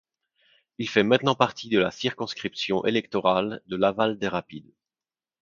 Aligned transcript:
Il 0.79 0.89
fait 0.89 1.03
maintenant 1.03 1.35
partie 1.35 1.69
de 1.69 1.77
la 1.77 1.91
circonscription 1.91 2.83
électorale 2.85 3.61
de 3.67 3.75
Laval-des-Rapides. 3.75 4.73